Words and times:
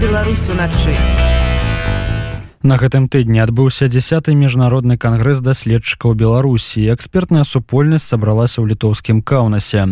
Беларусь 0.00 0.48
уначы. 0.48 0.96
На 2.65 2.79
гэтым 2.81 3.05
тыдні 3.13 3.43
адбыўся 3.43 3.85
дзясяты 3.85 4.33
міжнародны 4.33 4.97
кангрэс 4.97 5.37
даследчыкаў 5.45 6.15
беларусі 6.17 6.81
экспертная 6.89 7.43
супольнасць 7.45 8.09
сабралася 8.09 8.57
ў 8.65 8.73
літоўскім 8.73 9.21
каўнасе 9.21 9.83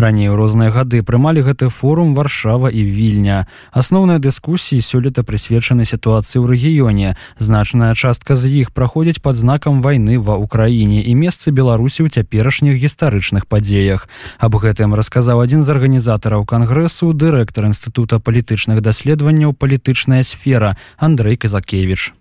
раней 0.00 0.32
у 0.32 0.36
розныя 0.40 0.72
гады 0.72 1.02
прымалі 1.04 1.44
гэты 1.44 1.68
форум 1.68 2.14
варшава 2.16 2.72
і 2.72 2.86
вільня 2.88 3.44
асноўныя 3.76 4.16
дыскусіі 4.16 4.80
сёлета 4.80 5.26
прысвечаны 5.28 5.84
сітуацыі 5.84 6.40
ў 6.40 6.56
рэгіёне 6.56 7.20
значная 7.36 7.92
частка 7.92 8.32
з 8.32 8.64
іх 8.64 8.72
праходзіць 8.72 9.20
под 9.20 9.36
знакам 9.36 9.84
вайны 9.84 10.16
ва 10.16 10.40
ўкраіне 10.40 11.04
і 11.04 11.12
месцы 11.12 11.52
беларусі 11.52 12.08
ў 12.08 12.16
цяперашніх 12.16 12.80
гістарычных 12.80 13.44
падзеях 13.44 14.08
аб 14.40 14.56
гэтым 14.56 14.96
расказаў 14.96 15.44
адзін 15.44 15.68
з 15.68 15.76
арганізатараў 15.76 16.48
кангрэсу 16.48 17.12
дырэктар 17.12 17.68
інстытута 17.68 18.24
палітычных 18.24 18.80
даследаванняў 18.80 19.52
палітычная 19.52 20.24
сфера 20.24 20.80
Андрей 20.96 21.36
казакевич 21.36 22.16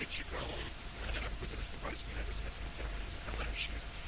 which 0.00 0.18
you 0.18 0.24
go? 0.32 0.40
And 0.40 1.20
I 1.20 1.28
put 1.36 1.52
it 1.52 1.60
as 1.60 1.68
the 1.68 1.80
vice 1.84 2.00
manager 2.08 2.32
of 2.32 2.56
the 2.56 2.80
company, 3.28 3.99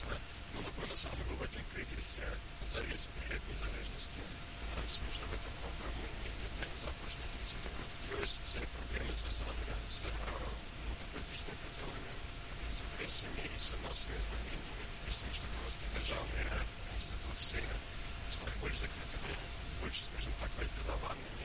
конечно, 0.00 0.16
но 0.54 0.62
такой 0.62 0.88
на 0.88 0.96
самом 0.96 1.18
глубокий 1.28 1.60
кризис 1.72 2.20
за 2.72 2.80
весь 2.80 3.06
период 3.20 3.42
незалежности 3.48 4.20
Всему, 4.88 5.10
в 5.12 5.34
этом 5.34 5.52
программе 5.60 6.08
не 6.08 6.78
запущено. 6.82 7.26
То 8.10 8.16
есть 8.22 8.40
все 8.48 8.58
проблемы 8.58 9.12
связаны 9.12 9.54
с 9.86 9.96
политичными 11.12 11.58
пределами, 11.60 12.12
с 12.70 12.78
агрессиями 12.80 13.44
и 13.44 13.58
с 13.58 13.66
анонсами 13.76 14.16
изменениями, 14.18 14.84
и 15.06 15.10
с 15.10 15.18
тем, 15.20 15.30
что 15.34 15.46
русские 15.62 15.90
державные 15.94 16.48
институции 16.96 17.64
стали 18.30 18.54
больше 18.58 18.78
закрытыми, 18.80 19.34
больше, 19.82 20.00
скажем 20.10 20.32
так, 20.40 20.50
политизованными. 20.58 21.39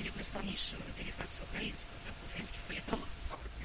Представнейшую 0.00 0.80
делегацию 0.96 1.44
украинскую, 1.52 1.98
да, 2.06 2.12
украинских 2.32 2.60
политологов. 2.62 3.08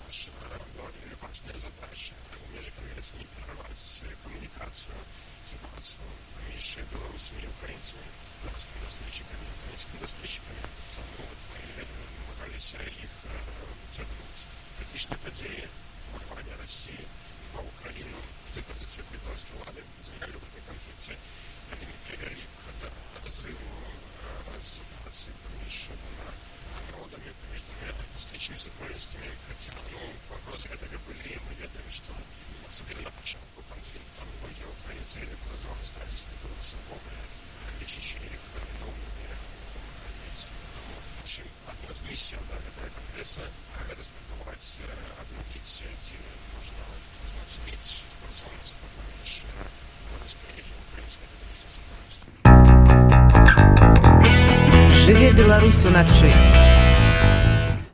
Наша 0.06 0.32
главная 0.76 1.16
важная 1.22 1.56
задача 1.56 2.14
межконгресс 2.52 3.14
не 3.18 3.26
прервать 3.26 4.04
коммуникацию, 4.24 4.96
ситуацию 5.48 6.04
между 6.52 6.84
белорусами 6.92 7.42
и 7.44 7.48
украинцами, 7.48 8.08
белорусскими 8.44 8.80
доставщиками, 8.84 9.48
украинскими 9.64 10.00
доставщиками. 10.00 10.77
Различными 28.48 28.60
супольностями, 28.60 29.30
хотя, 29.48 29.74
ну, 29.92 30.00
вопросы 30.30 30.68
которые 30.70 31.00
были, 31.08 31.40
мы 31.48 31.54
ведаем, 31.56 31.90
что 31.92 32.14
особенно 32.70 33.02
на 33.04 33.12
початку 33.12 33.64
конфликта 33.68 34.24
многие 34.24 34.68
украинцы 34.68 35.20
или 35.20 35.36
по-другому 35.44 35.82
остались 35.84 36.24
на 36.32 36.36
голосовом, 36.48 37.02
лечащие 37.80 38.24
их 38.24 38.40
виновными 38.56 39.36
общем, 41.24 41.44
одна 41.68 41.92
из 41.92 42.02
миссий 42.08 42.36
этого 42.36 42.88
конгресса– 42.88 43.44
это 43.92 44.04
стартовать, 44.04 44.68
обновить 45.20 45.84
эти, 45.84 46.16
можно 46.56 46.84
оценить 47.44 47.88
спортивность 48.16 48.80
помощь 48.80 49.44
белорусской 50.08 50.56
и 50.56 50.64
украинской 50.88 51.28
Жыве 55.06 55.32
Беларусь 55.32 55.84
уначы. 55.86 56.67